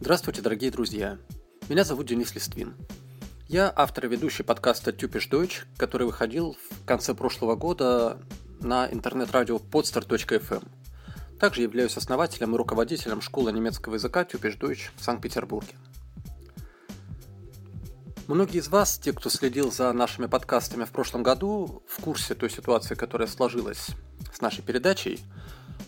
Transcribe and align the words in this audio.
Здравствуйте, 0.00 0.42
дорогие 0.42 0.70
друзья! 0.70 1.18
Меня 1.68 1.82
зовут 1.82 2.06
Денис 2.06 2.34
Листвин. 2.34 2.74
Я 3.48 3.72
автор 3.74 4.04
и 4.04 4.08
ведущий 4.08 4.42
подкаста 4.42 4.92
«Тюпиш 4.92 5.28
Дойч», 5.28 5.64
который 5.76 6.06
выходил 6.06 6.56
в 6.70 6.84
конце 6.84 7.14
прошлого 7.14 7.56
года 7.56 8.18
на 8.60 8.86
интернет-радио 8.92 9.56
podster.fm. 9.56 10.66
Также 11.40 11.62
являюсь 11.62 11.96
основателем 11.96 12.54
и 12.54 12.58
руководителем 12.58 13.20
школы 13.20 13.52
немецкого 13.52 13.94
языка 13.94 14.24
«Тюпиш 14.24 14.56
Дойч» 14.56 14.92
в 14.96 15.02
Санкт-Петербурге. 15.02 15.74
Многие 18.26 18.58
из 18.58 18.68
вас, 18.68 18.98
те, 18.98 19.12
кто 19.12 19.28
следил 19.28 19.70
за 19.70 19.92
нашими 19.92 20.26
подкастами 20.26 20.84
в 20.84 20.90
прошлом 20.90 21.22
году, 21.22 21.82
в 21.86 22.00
курсе 22.02 22.34
той 22.34 22.50
ситуации, 22.50 22.94
которая 22.94 23.28
сложилась 23.28 23.88
с 24.32 24.40
нашей 24.40 24.62
передачей– 24.62 25.20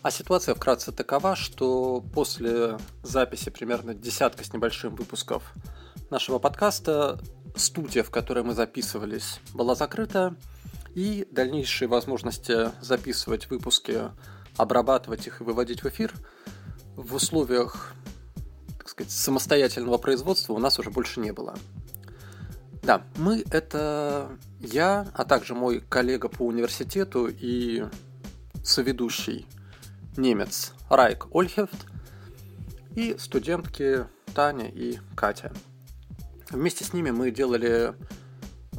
а 0.02 0.10
ситуация 0.12 0.54
вкратце 0.54 0.92
такова, 0.92 1.34
что 1.34 2.00
после 2.14 2.78
записи 3.02 3.50
примерно 3.50 3.94
десятка 3.94 4.44
с 4.44 4.52
небольшим 4.52 4.94
выпусков 4.94 5.52
нашего 6.10 6.38
подкаста 6.38 7.18
студия, 7.56 8.04
в 8.04 8.10
которой 8.10 8.44
мы 8.44 8.54
записывались, 8.54 9.40
была 9.52 9.74
закрыта, 9.74 10.36
и 10.94 11.26
дальнейшие 11.30 11.88
возможности 11.88 12.70
записывать 12.80 13.50
выпуски, 13.50 14.02
обрабатывать 14.56 15.26
их 15.26 15.40
и 15.40 15.44
выводить 15.44 15.82
в 15.82 15.88
эфир 15.88 16.14
в 16.94 17.14
условиях 17.14 17.92
так 18.78 18.88
сказать, 18.88 19.10
самостоятельного 19.10 19.98
производства 19.98 20.52
у 20.52 20.58
нас 20.58 20.78
уже 20.78 20.90
больше 20.90 21.18
не 21.18 21.32
было. 21.32 21.56
Да, 22.86 23.02
мы– 23.16 23.44
это 23.50 24.38
я, 24.60 25.08
а 25.12 25.24
также 25.24 25.54
мой 25.54 25.80
коллега 25.80 26.28
по 26.28 26.42
университету 26.42 27.26
и 27.26 27.84
соведущий 28.62 29.48
немец 30.16 30.72
Райк 30.88 31.26
Ольхефт 31.32 31.74
и 32.94 33.16
студентки 33.18 34.06
Таня 34.36 34.68
и 34.68 35.00
Катя. 35.16 35.52
Вместе 36.50 36.84
с 36.84 36.92
ними 36.92 37.10
мы 37.10 37.32
делали 37.32 37.92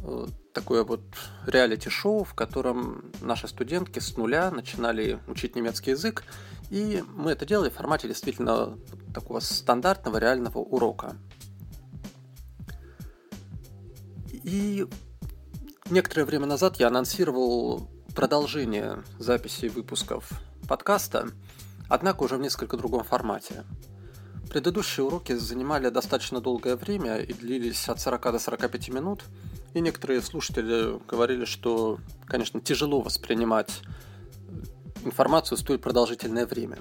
э, 0.02 0.26
такое 0.54 0.84
вот 0.84 1.02
реалити-шоу, 1.44 2.24
в 2.24 2.32
котором 2.32 3.12
наши 3.20 3.46
студентки 3.46 3.98
с 3.98 4.16
нуля 4.16 4.50
начинали 4.50 5.18
учить 5.26 5.54
немецкий 5.54 5.90
язык, 5.90 6.24
и 6.70 7.04
мы 7.14 7.32
это 7.32 7.44
делали 7.44 7.68
в 7.68 7.74
формате 7.74 8.08
действительно 8.08 8.78
такого 9.12 9.40
стандартного 9.40 10.16
реального 10.16 10.60
урока. 10.60 11.14
И 14.44 14.86
некоторое 15.90 16.24
время 16.24 16.46
назад 16.46 16.76
я 16.76 16.88
анонсировал 16.88 17.88
продолжение 18.14 19.02
записи 19.18 19.66
выпусков 19.66 20.30
подкаста, 20.68 21.28
однако 21.88 22.24
уже 22.24 22.36
в 22.36 22.40
несколько 22.40 22.76
другом 22.76 23.04
формате. 23.04 23.64
Предыдущие 24.50 25.04
уроки 25.04 25.34
занимали 25.34 25.90
достаточно 25.90 26.40
долгое 26.40 26.76
время 26.76 27.18
и 27.18 27.32
длились 27.32 27.88
от 27.88 28.00
40 28.00 28.32
до 28.32 28.38
45 28.38 28.88
минут, 28.88 29.24
и 29.74 29.80
некоторые 29.80 30.22
слушатели 30.22 30.98
говорили, 31.06 31.44
что, 31.44 31.98
конечно, 32.26 32.60
тяжело 32.60 33.00
воспринимать 33.00 33.82
информацию 35.04 35.58
столь 35.58 35.78
продолжительное 35.78 36.46
время. 36.46 36.78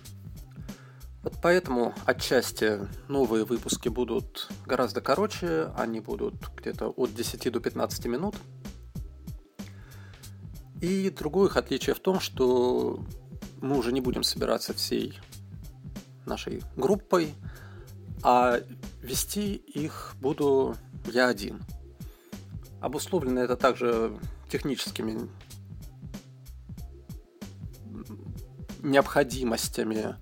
Вот 1.27 1.35
поэтому 1.41 1.93
отчасти 2.05 2.79
новые 3.09 3.43
выпуски 3.43 3.89
будут 3.89 4.47
гораздо 4.65 5.01
короче, 5.01 5.73
они 5.75 5.99
будут 5.99 6.35
где-то 6.55 6.87
от 6.87 7.13
10 7.13 7.51
до 7.51 7.59
15 7.59 8.05
минут. 8.05 8.35
И 10.79 11.09
другое 11.09 11.49
их 11.49 11.57
отличие 11.57 11.95
в 11.95 11.99
том, 11.99 12.21
что 12.21 13.05
мы 13.59 13.77
уже 13.77 13.91
не 13.91 13.99
будем 13.99 14.23
собираться 14.23 14.73
всей 14.73 15.19
нашей 16.25 16.63
группой, 16.77 17.35
а 18.23 18.61
вести 19.01 19.55
их 19.55 20.15
буду 20.21 20.77
я 21.11 21.27
один. 21.27 21.61
Обусловлено 22.79 23.41
это 23.41 23.57
также 23.57 24.17
техническими 24.49 25.29
необходимостями 28.81 30.15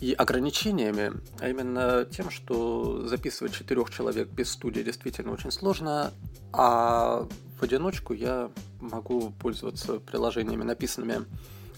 и 0.00 0.14
ограничениями, 0.14 1.12
а 1.40 1.48
именно 1.48 2.06
тем, 2.06 2.30
что 2.30 3.06
записывать 3.06 3.52
четырех 3.52 3.90
человек 3.90 4.28
без 4.28 4.50
студии 4.50 4.80
действительно 4.80 5.32
очень 5.32 5.50
сложно, 5.50 6.12
а 6.52 7.28
в 7.58 7.62
одиночку 7.62 8.14
я 8.14 8.50
могу 8.80 9.30
пользоваться 9.32 10.00
приложениями, 10.00 10.62
написанными 10.62 11.26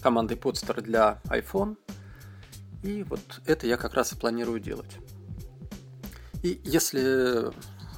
командой 0.01 0.37
Podster 0.37 0.81
для 0.81 1.21
iPhone. 1.25 1.77
И 2.81 3.03
вот 3.03 3.41
это 3.45 3.67
я 3.67 3.75
как 3.75 3.93
раз 3.93 4.13
и 4.13 4.15
планирую 4.15 4.61
делать. 4.61 4.97
И 6.43 6.61
если 6.63 7.51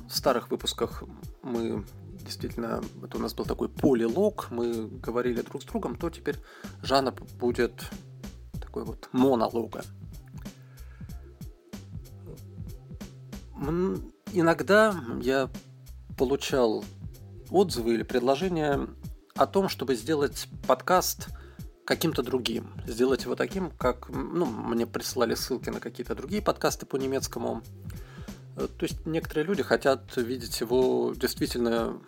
в 0.07 0.15
старых 0.15 0.49
выпусках 0.49 1.03
мы 1.43 1.85
действительно, 2.21 2.81
это 3.03 3.17
у 3.17 3.21
нас 3.21 3.35
был 3.35 3.45
такой 3.45 3.69
полилог, 3.69 4.47
мы 4.49 4.87
говорили 4.87 5.41
друг 5.41 5.61
с 5.61 5.65
другом, 5.65 5.95
то 5.95 6.09
теперь 6.09 6.37
жанр 6.81 7.13
будет 7.39 7.83
такой 8.59 8.83
вот 8.83 9.07
монолога. 9.11 9.83
Иногда 13.57 14.95
я 15.21 15.49
получал 16.17 16.83
отзывы 17.49 17.93
или 17.93 18.03
предложения 18.03 18.87
о 19.35 19.47
том, 19.47 19.69
чтобы 19.69 19.95
сделать 19.95 20.47
подкаст– 20.67 21.27
каким-то 21.85 22.23
другим, 22.23 22.67
сделать 22.87 23.23
его 23.23 23.35
таким, 23.35 23.69
как, 23.69 24.09
ну, 24.09 24.45
мне 24.45 24.87
прислали 24.87 25.35
ссылки 25.35 25.69
на 25.69 25.79
какие-то 25.79 26.15
другие 26.15 26.41
подкасты 26.41 26.85
по 26.85 26.95
немецкому. 26.97 27.61
Э, 28.57 28.67
то 28.67 28.85
есть 28.85 29.05
некоторые 29.05 29.45
люди 29.45 29.61
хотят 29.61 30.17
видеть 30.17 30.59
его 30.59 31.13
действительно 31.15 32.01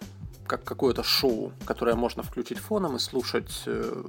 как 0.47 0.63
какое-то 0.63 1.03
шоу, 1.03 1.51
которое 1.65 1.95
можно 1.95 2.23
включить 2.23 2.57
фоном 2.57 2.95
и 2.95 2.99
слушать 2.99 3.63
э, 3.67 4.03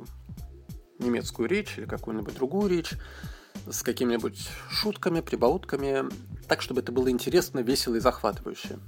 немецкую 0.99 1.49
речь 1.49 1.77
или 1.77 1.85
какую-нибудь 1.85 2.35
другую 2.35 2.71
речь 2.71 2.95
с 3.71 3.83
какими-нибудь 3.83 4.49
шутками, 4.71 5.21
прибаутками, 5.21 6.05
так, 6.47 6.63
чтобы 6.63 6.81
это 6.81 6.93
было 6.93 7.11
интересно, 7.11 7.61
весело 7.61 7.97
и 7.97 8.01
захватывающе. 8.01 8.79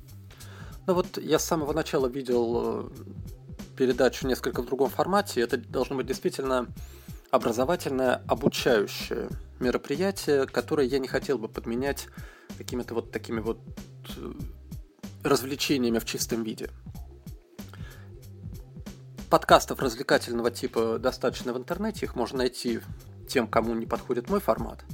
Но 0.87 0.95
вот 0.95 1.19
я 1.19 1.39
с 1.39 1.45
самого 1.45 1.73
начала 1.73 2.07
видел 2.07 2.89
э, 2.89 2.91
передачу 3.77 4.27
несколько 4.27 4.63
в 4.63 4.67
другом 4.67 4.91
формате. 4.91 5.41
Это 5.41 5.57
должно 5.57 5.97
быть 5.97 6.07
действительно 6.07 6.69
образовательное, 7.31 8.23
обучающее 8.27 9.29
мероприятие, 9.61 10.47
которое 10.47 10.87
я 10.87 10.99
не 10.99 11.09
хотел 11.09 11.39
бы 11.39 11.49
подменять 11.49 12.09
какими-то 12.59 12.95
вот 12.95 13.13
такими 13.13 13.41
вот 13.41 13.61
э, 14.17 14.33
развлечениями 15.23 15.99
в 15.99 16.05
чистом 16.05 16.43
виде. 16.43 16.71
Подкастов 19.29 19.79
развлекательного 19.79 20.51
типа 20.51 20.99
достаточно 20.99 21.53
в 21.53 21.59
интернете, 21.59 22.07
их 22.07 22.17
можно 22.17 22.39
найти 22.39 22.81
тем, 23.31 23.49
кому 23.49 23.75
не 23.75 23.87
подходит 23.87 24.29
мой 24.29 24.41
формат. 24.41 24.85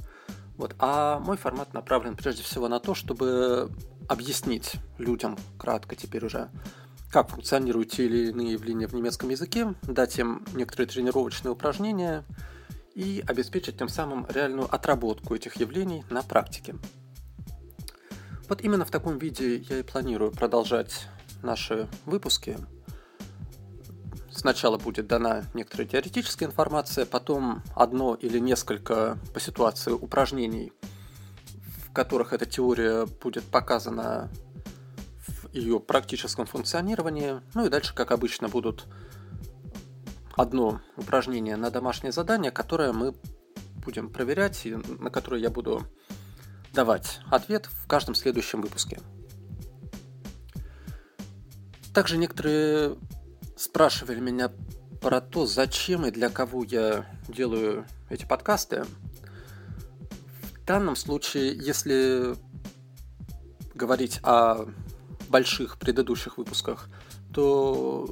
Вот. 0.57 0.75
А 0.79 1.19
мой 1.19 1.37
формат 1.37 1.73
направлен 1.73 2.15
прежде 2.15 2.43
всего 2.43 2.67
на 2.67 2.79
то, 2.79 2.95
чтобы 2.95 3.69
объяснить 4.07 4.75
людям 4.97 5.37
кратко 5.57 5.95
теперь 5.95 6.25
уже, 6.25 6.49
как 7.11 7.29
функционируют 7.29 7.91
те 7.91 8.05
или 8.05 8.29
иные 8.29 8.53
явления 8.53 8.87
в 8.87 8.93
немецком 8.93 9.29
языке, 9.29 9.75
дать 9.83 10.17
им 10.17 10.45
некоторые 10.53 10.87
тренировочные 10.87 11.51
упражнения 11.51 12.23
и 12.95 13.23
обеспечить 13.27 13.77
тем 13.77 13.89
самым 13.89 14.25
реальную 14.29 14.73
отработку 14.73 15.35
этих 15.35 15.57
явлений 15.57 16.03
на 16.09 16.23
практике. 16.23 16.75
Вот 18.49 18.61
именно 18.61 18.85
в 18.85 18.91
таком 18.91 19.17
виде 19.17 19.57
я 19.57 19.79
и 19.79 19.83
планирую 19.83 20.31
продолжать 20.31 21.07
наши 21.43 21.87
выпуски. 22.05 22.57
Сначала 24.37 24.77
будет 24.77 25.07
дана 25.07 25.45
некоторая 25.55 25.87
теоретическая 25.87 26.45
информация, 26.45 27.07
потом 27.07 27.63
одно 27.73 28.13
или 28.13 28.37
несколько 28.37 29.17
по 29.33 29.39
ситуации 29.39 29.91
упражнений, 29.91 30.71
в 31.83 31.91
которых 31.91 32.33
эта 32.33 32.45
теория 32.45 33.07
будет 33.07 33.45
показана 33.45 34.29
ее 35.51 35.79
практическом 35.79 36.45
функционировании. 36.45 37.41
Ну 37.55 37.65
и 37.65 37.69
дальше, 37.69 37.95
как 37.95 38.11
обычно, 38.11 38.47
будут 38.47 38.85
одно 40.35 40.81
упражнение 40.97 41.55
на 41.55 41.71
домашнее 41.71 42.11
задание, 42.11 42.51
которое 42.51 42.93
мы 42.93 43.15
будем 43.83 44.07
проверять 44.07 44.67
и 44.67 44.75
на 44.75 45.09
которое 45.09 45.41
я 45.41 45.49
буду 45.49 45.81
давать 46.73 47.21
ответ 47.31 47.65
в 47.65 47.87
каждом 47.87 48.13
следующем 48.13 48.61
выпуске. 48.61 48.99
Также 51.91 52.17
некоторые 52.17 52.97
спрашивали 53.57 54.19
меня 54.19 54.51
про 55.01 55.21
то, 55.21 55.45
зачем 55.45 56.05
и 56.05 56.11
для 56.11 56.29
кого 56.29 56.63
я 56.63 57.05
делаю 57.27 57.85
эти 58.09 58.25
подкасты. 58.25 58.85
В 60.53 60.65
данном 60.65 60.95
случае, 60.95 61.55
если 61.55 62.35
говорить 63.73 64.19
о 64.23 64.65
больших 65.29 65.77
предыдущих 65.77 66.37
выпусках, 66.37 66.89
то 67.33 68.09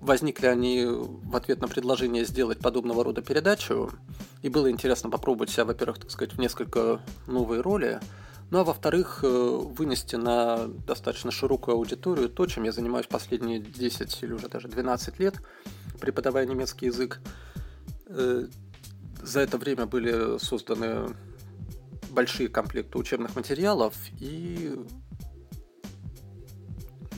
возникли 0.00 0.46
они 0.46 0.84
в 0.86 1.34
ответ 1.34 1.60
на 1.60 1.68
предложение 1.68 2.24
сделать 2.24 2.58
подобного 2.58 3.04
рода 3.04 3.22
передачу, 3.22 3.90
и 4.42 4.48
было 4.48 4.70
интересно 4.70 5.08
попробовать 5.08 5.50
себя, 5.50 5.64
во-первых, 5.64 5.98
так 5.98 6.10
сказать, 6.10 6.34
в 6.34 6.38
несколько 6.38 7.00
новые 7.26 7.62
роли, 7.62 8.00
ну 8.50 8.58
а 8.58 8.64
во-вторых, 8.64 9.20
э, 9.22 9.26
вынести 9.26 10.16
на 10.16 10.68
достаточно 10.68 11.30
широкую 11.30 11.76
аудиторию 11.76 12.28
то, 12.28 12.46
чем 12.46 12.64
я 12.64 12.72
занимаюсь 12.72 13.06
последние 13.06 13.58
10 13.60 14.22
или 14.22 14.32
уже 14.32 14.48
даже 14.48 14.68
12 14.68 15.18
лет, 15.18 15.34
преподавая 16.00 16.46
немецкий 16.46 16.86
язык. 16.86 17.20
Э, 18.06 18.46
за 19.22 19.40
это 19.40 19.58
время 19.58 19.86
были 19.86 20.38
созданы 20.38 21.16
большие 22.10 22.48
комплекты 22.48 22.98
учебных 22.98 23.34
материалов, 23.34 23.94
и 24.20 24.78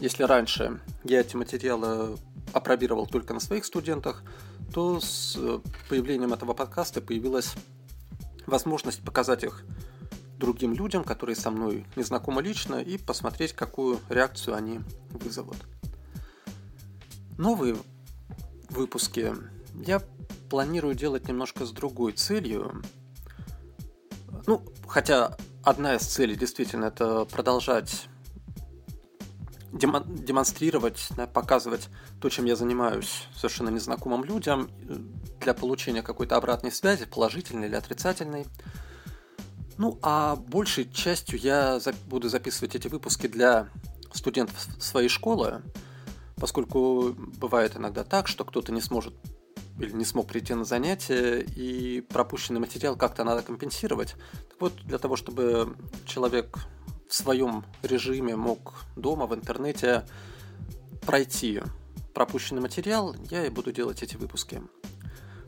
если 0.01 0.23
раньше 0.23 0.81
я 1.05 1.21
эти 1.21 1.37
материалы 1.37 2.17
опробировал 2.53 3.07
только 3.07 3.35
на 3.35 3.41
своих 3.41 3.65
студентах, 3.65 4.23
то 4.73 5.01
с 5.01 5.39
появлением 5.89 6.33
этого 6.33 6.55
подкаста 6.55 7.01
появилась 7.01 7.55
возможность 8.47 9.03
показать 9.03 9.45
их 9.45 9.65
другим 10.39 10.75
людям, 10.75 11.05
которые 11.05 11.37
со 11.37 11.51
мной 11.51 11.87
не 11.97 12.03
знакомы 12.03 12.43
лично, 12.43 12.77
и 12.77 12.99
посмотреть, 12.99 13.53
какую 13.53 14.01
реакцию 14.09 14.57
они 14.57 14.81
вызовут. 15.11 15.57
Новые 17.39 17.77
выпуски 18.71 19.35
я 19.87 20.03
планирую 20.49 20.95
делать 20.95 21.29
немножко 21.29 21.65
с 21.65 21.73
другой 21.73 22.13
целью. 22.13 22.83
Ну, 24.47 24.63
хотя 24.87 25.37
одна 25.63 25.97
из 25.97 26.03
целей 26.03 26.37
действительно 26.37 26.87
это 26.87 27.25
продолжать 27.25 28.09
демонстрировать, 29.73 31.09
показывать 31.35 31.89
то, 32.21 32.29
чем 32.31 32.45
я 32.47 32.57
занимаюсь 32.57 33.25
совершенно 33.35 33.69
незнакомым 33.69 34.25
людям 34.25 34.71
э, 34.89 34.97
для 35.41 35.55
получения 35.55 36.03
какой-то 36.03 36.37
обратной 36.37 36.73
связи, 36.73 37.05
положительной 37.05 37.69
или 37.69 37.75
отрицательной. 37.75 38.47
Ну, 39.79 39.99
а 40.03 40.37
большей 40.37 40.91
частью 40.91 41.39
я 41.39 41.79
буду 42.07 42.29
записывать 42.29 42.75
эти 42.75 42.89
выпуски 42.89 43.27
для 43.27 43.69
студентов 44.13 44.67
своей 44.81 45.09
школы, 45.09 45.63
поскольку 46.37 47.15
бывает 47.17 47.77
иногда 47.77 48.05
так, 48.05 48.29
что 48.29 48.45
кто-то 48.45 48.73
не 48.73 48.81
сможет 48.81 49.15
или 49.79 49.93
не 49.93 50.07
смог 50.07 50.27
прийти 50.27 50.55
на 50.55 50.65
занятие, 50.65 51.43
и 51.43 52.01
пропущенный 52.01 52.61
материал 52.61 52.97
как-то 52.97 53.25
надо 53.25 53.43
компенсировать. 53.43 54.15
Так 54.49 54.61
вот, 54.61 54.75
для 54.85 54.99
того, 54.99 55.17
чтобы 55.17 55.77
человек 56.07 56.59
в 57.09 57.15
своем 57.15 57.65
режиме 57.83 58.37
мог 58.37 58.73
дома 58.97 59.27
в 59.27 59.35
интернете 59.35 60.07
пройти 61.03 61.61
пропущенный 62.15 62.63
материал, 62.63 63.15
я 63.31 63.45
и 63.45 63.51
буду 63.51 63.71
делать 63.71 64.03
эти 64.03 64.17
выпуски. 64.17 64.63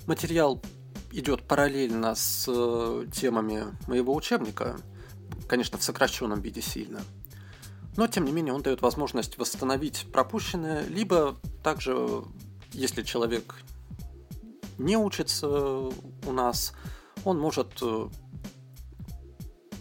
Материал 0.06 0.62
идет 1.10 1.42
параллельно 1.42 2.14
с 2.14 2.46
э, 2.48 3.06
темами 3.12 3.64
моего 3.86 4.14
учебника, 4.14 4.76
конечно, 5.48 5.78
в 5.78 5.82
сокращенном 5.82 6.40
виде 6.40 6.60
сильно. 6.60 7.00
Но, 7.96 8.06
тем 8.06 8.24
не 8.24 8.32
менее, 8.32 8.52
он 8.54 8.62
дает 8.62 8.82
возможность 8.82 9.38
восстановить 9.38 10.06
пропущенное, 10.12 10.86
либо 10.86 11.36
также, 11.64 12.22
если 12.72 13.02
человек 13.02 13.56
не 14.78 14.96
учится 14.96 15.48
у 15.48 16.32
нас, 16.32 16.72
он 17.24 17.38
может 17.38 17.78
э, 17.82 18.08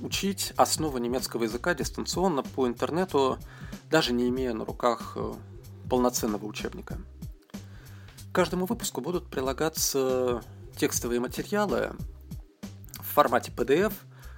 учить 0.02 0.54
основы 0.56 1.00
немецкого 1.00 1.44
языка 1.44 1.76
дистанционно 1.76 2.42
по 2.42 2.68
интернету, 2.68 3.38
даже 3.90 4.14
не 4.14 4.30
имея 4.30 4.54
на 4.54 4.66
руках 4.66 5.14
э, 5.16 5.34
полноценного 5.90 6.46
учебника. 6.46 6.98
К 8.32 8.36
каждому 8.36 8.66
выпуску 8.66 9.02
будут 9.02 9.28
прилагаться 9.28 10.42
текстовые 10.78 11.20
материалы 11.20 11.92
в 12.94 13.14
формате 13.14 13.52
PDF, 13.56 13.94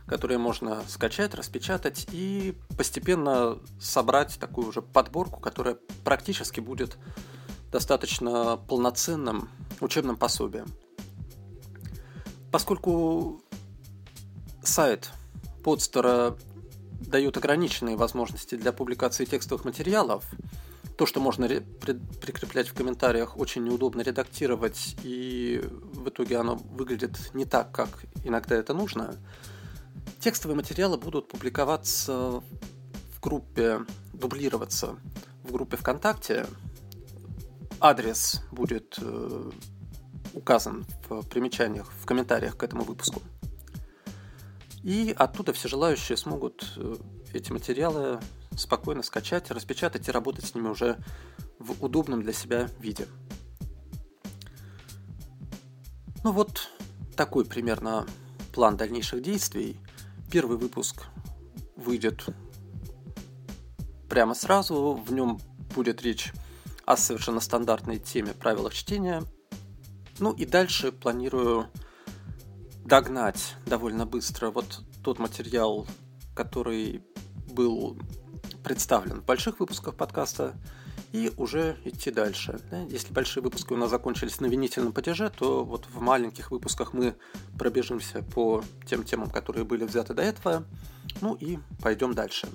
которые 0.08 0.38
можно 0.38 0.82
скачать, 0.88 1.36
распечатать 1.36 2.08
и 2.12 2.58
постепенно 2.78 3.60
собрать 3.80 4.40
такую 4.40 4.68
уже 4.68 4.82
подборку, 4.82 5.40
которая 5.40 5.78
практически 6.04 6.60
будет 6.60 6.98
достаточно 7.72 8.58
полноценным 8.58 9.50
учебным 9.80 10.18
пособием. 10.18 10.68
Поскольку 12.52 13.42
сайт 14.64 15.12
подстера 15.64 16.36
дает 17.00 17.38
ограниченные 17.38 17.96
возможности 17.96 18.56
для 18.56 18.72
публикации 18.72 19.26
текстовых 19.26 19.66
материалов. 19.66 20.26
То, 21.00 21.06
что 21.06 21.22
можно 21.22 21.48
прикреплять 21.48 22.68
в 22.68 22.74
комментариях, 22.74 23.38
очень 23.38 23.64
неудобно 23.64 24.02
редактировать, 24.02 24.98
и 25.02 25.64
в 25.94 26.10
итоге 26.10 26.36
оно 26.36 26.56
выглядит 26.56 27.34
не 27.34 27.46
так, 27.46 27.72
как 27.72 28.04
иногда 28.26 28.58
это 28.58 28.74
нужно. 28.74 29.16
Текстовые 30.20 30.58
материалы 30.58 30.98
будут 30.98 31.30
публиковаться 31.30 32.44
в 33.14 33.22
группе, 33.22 33.80
дублироваться 34.12 34.98
в 35.46 35.54
группе 35.54 35.78
ВКонтакте. 35.78 36.46
Адрес 37.80 38.42
будет 38.52 38.98
э, 39.00 39.52
указан 40.34 40.86
в 41.08 41.26
примечаниях, 41.30 41.90
в 41.94 42.06
комментариях 42.06 42.58
к 42.58 42.64
этому 42.64 42.84
выпуску. 42.84 43.22
И 44.84 45.16
оттуда 45.18 45.54
все 45.54 45.70
желающие 45.70 46.18
смогут 46.18 46.74
э, 46.76 46.98
эти 47.32 47.54
материалы 47.54 48.20
спокойно 48.60 49.04
скачать, 49.04 49.52
распечатать 49.52 50.08
и 50.08 50.12
работать 50.12 50.46
с 50.46 50.56
ними 50.56 50.68
уже 50.68 50.98
в 51.58 51.84
удобном 51.84 52.22
для 52.22 52.34
себя 52.34 52.70
виде. 52.80 53.08
Ну 56.24 56.32
вот 56.32 56.70
такой 57.16 57.46
примерно 57.46 58.06
план 58.54 58.78
дальнейших 58.78 59.22
действий. 59.22 59.80
Первый 60.32 60.58
выпуск 60.58 61.06
выйдет 61.76 62.26
прямо 64.10 64.34
сразу. 64.34 65.02
В 65.06 65.14
нем 65.14 65.40
будет 65.74 66.02
речь 66.02 66.34
о 66.86 66.98
совершенно 66.98 67.40
стандартной 67.40 68.00
теме 68.00 68.34
правилах 68.34 68.74
чтения. 68.74 69.24
Ну 70.20 70.34
и 70.34 70.46
дальше 70.46 70.92
планирую 70.92 71.68
догнать 72.84 73.56
довольно 73.66 74.06
быстро 74.06 74.52
вот 74.52 74.82
тот 75.04 75.20
материал, 75.20 75.88
который 76.36 77.04
был 77.52 77.98
представлен 78.64 79.22
в 79.22 79.26
больших 79.26 79.60
выпусках 79.60 79.96
подкаста, 79.96 80.56
и 81.12 81.32
уже 81.38 81.78
идти 81.86 82.12
дальше. 82.12 82.60
Если 82.90 83.12
большие 83.14 83.42
выпуски 83.42 83.74
у 83.74 83.78
нас 83.78 83.90
закончились 83.90 84.40
на 84.40 84.46
винительном 84.46 84.94
падеже, 84.94 85.30
то 85.30 85.64
вот 85.64 85.88
в 85.92 86.00
маленьких 86.00 86.52
выпусках 86.52 86.94
мы 86.94 87.16
пробежимся 87.58 88.22
по 88.22 88.64
тем 88.86 89.04
темам, 89.04 89.30
которые 89.30 89.66
были 89.66 89.86
взяты 89.86 90.14
до 90.14 90.22
этого, 90.22 90.66
ну 91.22 91.34
и 91.34 91.58
пойдем 91.82 92.14
дальше. 92.14 92.48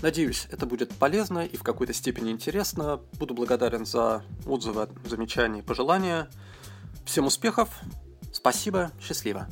Надеюсь, 0.00 0.48
это 0.50 0.66
будет 0.66 0.92
полезно 0.94 1.44
и 1.44 1.56
в 1.56 1.62
какой-то 1.62 1.92
степени 1.92 2.30
интересно. 2.30 3.00
Буду 3.18 3.34
благодарен 3.34 3.86
за 3.86 4.24
отзывы, 4.46 4.88
замечания 5.04 5.60
и 5.60 5.62
пожелания. 5.62 6.28
Всем 7.04 7.26
успехов! 7.26 7.68
Спасибо, 8.32 8.90
счастливо. 9.00 9.46